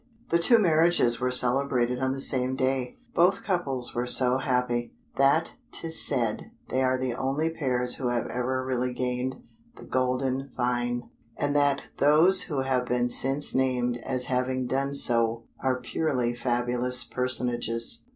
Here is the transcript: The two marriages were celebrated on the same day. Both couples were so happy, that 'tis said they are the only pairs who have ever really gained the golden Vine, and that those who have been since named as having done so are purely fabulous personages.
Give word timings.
The 0.29 0.39
two 0.39 0.57
marriages 0.57 1.19
were 1.19 1.29
celebrated 1.29 1.99
on 1.99 2.11
the 2.11 2.19
same 2.19 2.55
day. 2.55 2.95
Both 3.13 3.43
couples 3.43 3.93
were 3.93 4.07
so 4.07 4.39
happy, 4.39 4.95
that 5.17 5.53
'tis 5.71 6.01
said 6.03 6.49
they 6.69 6.81
are 6.81 6.97
the 6.97 7.13
only 7.13 7.51
pairs 7.51 7.97
who 7.97 8.07
have 8.07 8.25
ever 8.25 8.65
really 8.65 8.95
gained 8.95 9.43
the 9.75 9.83
golden 9.85 10.49
Vine, 10.57 11.07
and 11.37 11.55
that 11.55 11.83
those 11.97 12.41
who 12.41 12.61
have 12.61 12.87
been 12.87 13.09
since 13.09 13.53
named 13.53 13.97
as 13.97 14.25
having 14.25 14.65
done 14.65 14.95
so 14.95 15.43
are 15.59 15.79
purely 15.79 16.33
fabulous 16.33 17.03
personages. 17.03 18.01